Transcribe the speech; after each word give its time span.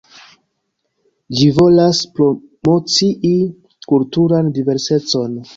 Ĝi 1.41 1.49
volas 1.57 2.01
promocii 2.15 3.35
kulturan 3.93 4.53
diversecon. 4.61 5.41